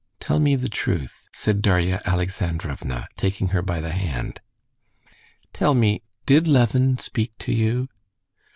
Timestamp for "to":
7.37-7.53